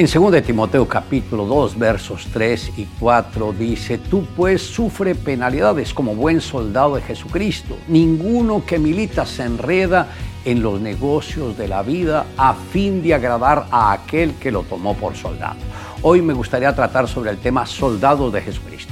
[0.00, 6.14] En 2 Timoteo capítulo 2 versos 3 y 4 dice, tú pues sufre penalidades como
[6.14, 7.76] buen soldado de Jesucristo.
[7.86, 10.08] Ninguno que milita se enreda
[10.46, 14.94] en los negocios de la vida a fin de agradar a aquel que lo tomó
[14.94, 15.56] por soldado.
[16.00, 18.89] Hoy me gustaría tratar sobre el tema soldado de Jesucristo.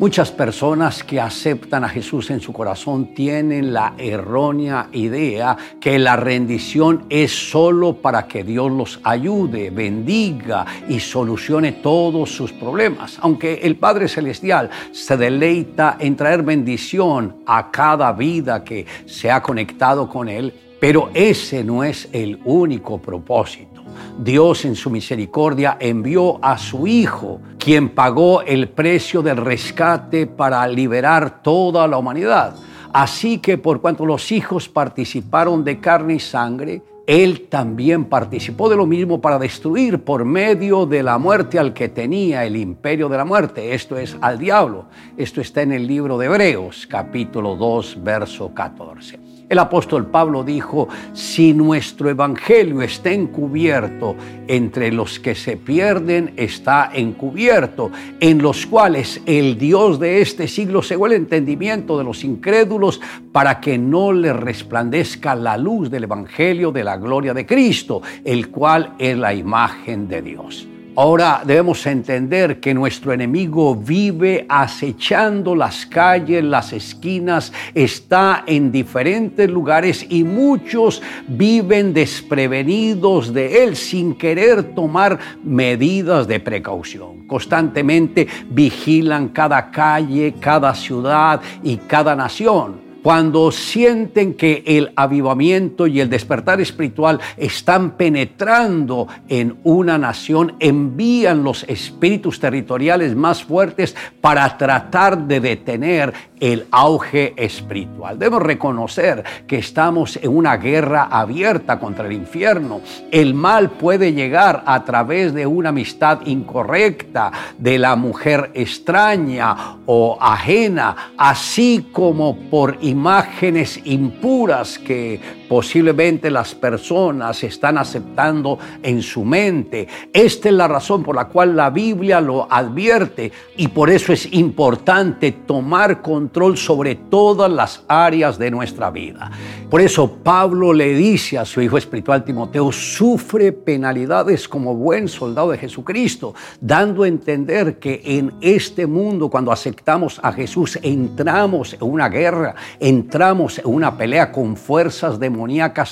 [0.00, 6.16] Muchas personas que aceptan a Jesús en su corazón tienen la errónea idea que la
[6.16, 13.18] rendición es solo para que Dios los ayude, bendiga y solucione todos sus problemas.
[13.20, 19.42] Aunque el Padre Celestial se deleita en traer bendición a cada vida que se ha
[19.42, 23.69] conectado con Él, pero ese no es el único propósito.
[24.18, 30.66] Dios en su misericordia envió a su Hijo, quien pagó el precio del rescate para
[30.66, 32.54] liberar toda la humanidad.
[32.92, 38.76] Así que por cuanto los hijos participaron de carne y sangre, él también participó de
[38.76, 43.16] lo mismo para destruir por medio de la muerte al que tenía el imperio de
[43.16, 44.84] la muerte, esto es al diablo.
[45.16, 49.29] Esto está en el libro de Hebreos, capítulo 2, verso 14.
[49.50, 54.14] El apóstol Pablo dijo, si nuestro evangelio está encubierto,
[54.46, 57.90] entre los que se pierden está encubierto,
[58.20, 63.00] en los cuales el Dios de este siglo cegó el entendimiento de los incrédulos
[63.32, 68.50] para que no les resplandezca la luz del evangelio de la gloria de Cristo, el
[68.50, 70.69] cual es la imagen de Dios.
[70.96, 79.48] Ahora debemos entender que nuestro enemigo vive acechando las calles, las esquinas, está en diferentes
[79.48, 87.26] lugares y muchos viven desprevenidos de él sin querer tomar medidas de precaución.
[87.26, 96.00] Constantemente vigilan cada calle, cada ciudad y cada nación cuando sienten que el avivamiento y
[96.00, 104.56] el despertar espiritual están penetrando en una nación, envían los espíritus territoriales más fuertes para
[104.56, 108.18] tratar de detener el auge espiritual.
[108.18, 112.80] Debemos reconocer que estamos en una guerra abierta contra el infierno.
[113.10, 120.16] El mal puede llegar a través de una amistad incorrecta, de la mujer extraña o
[120.20, 129.88] ajena, así como por imágenes impuras que posiblemente las personas están aceptando en su mente.
[130.12, 134.32] Esta es la razón por la cual la Biblia lo advierte y por eso es
[134.32, 139.30] importante tomar control sobre todas las áreas de nuestra vida.
[139.70, 145.52] Por eso Pablo le dice a su hijo espiritual Timoteo, sufre penalidades como buen soldado
[145.52, 151.84] de Jesucristo, dando a entender que en este mundo cuando aceptamos a Jesús entramos en
[151.84, 155.30] una guerra, entramos en una pelea con fuerzas de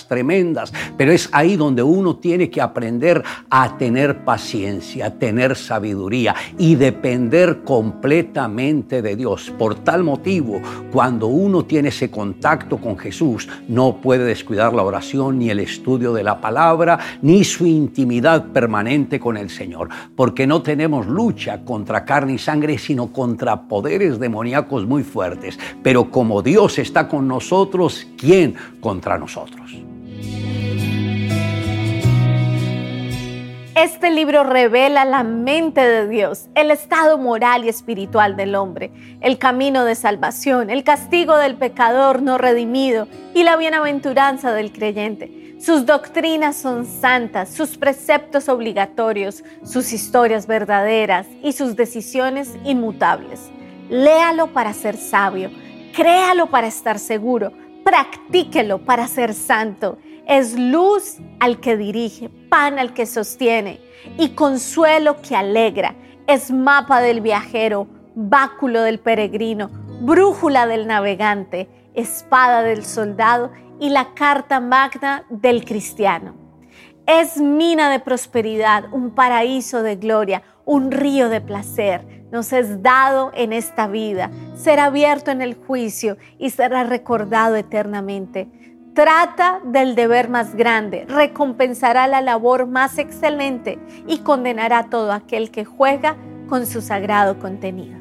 [0.08, 6.34] tremendas, pero es ahí donde uno tiene que aprender a tener paciencia, a tener sabiduría
[6.58, 9.52] y depender completamente de Dios.
[9.56, 10.60] Por tal motivo,
[10.90, 16.12] cuando uno tiene ese contacto con Jesús, no puede descuidar la oración, ni el estudio
[16.12, 22.04] de la palabra, ni su intimidad permanente con el Señor, porque no tenemos lucha contra
[22.04, 25.58] carne y sangre, sino contra poderes demoníacos muy fuertes.
[25.82, 29.67] Pero como Dios está con nosotros, ¿quién contra nosotros?
[33.80, 38.90] Este libro revela la mente de Dios, el estado moral y espiritual del hombre,
[39.20, 45.54] el camino de salvación, el castigo del pecador no redimido y la bienaventuranza del creyente.
[45.60, 53.48] Sus doctrinas son santas, sus preceptos obligatorios, sus historias verdaderas y sus decisiones inmutables.
[53.90, 55.52] Léalo para ser sabio,
[55.94, 57.52] créalo para estar seguro,
[57.84, 59.98] practíquelo para ser santo.
[60.28, 63.80] Es luz al que dirige, pan al que sostiene
[64.18, 65.94] y consuelo que alegra.
[66.26, 69.70] Es mapa del viajero, báculo del peregrino,
[70.02, 73.50] brújula del navegante, espada del soldado
[73.80, 76.34] y la carta magna del cristiano.
[77.06, 83.30] Es mina de prosperidad, un paraíso de gloria, un río de placer nos es dado
[83.34, 88.48] en esta vida, será abierto en el juicio y será recordado eternamente.
[88.98, 93.78] Trata del deber más grande, recompensará la labor más excelente
[94.08, 96.16] y condenará a todo aquel que juega
[96.48, 97.97] con su sagrado contenido.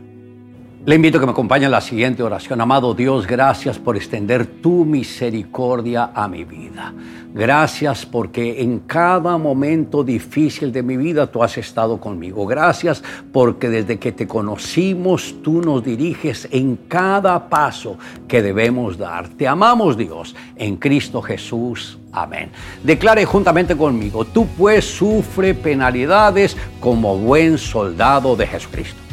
[0.87, 2.61] Le invito a que me acompañe en la siguiente oración.
[2.61, 6.93] Amado Dios, gracias por extender tu misericordia a mi vida.
[7.33, 12.47] Gracias porque en cada momento difícil de mi vida tú has estado conmigo.
[12.47, 13.03] Gracias
[13.33, 19.27] porque desde que te conocimos tú nos diriges en cada paso que debemos dar.
[19.27, 21.99] Te amamos Dios en Cristo Jesús.
[22.13, 22.49] Amén.
[22.81, 29.06] Declare juntamente conmigo, tú pues sufre penalidades como buen soldado de Jesucristo.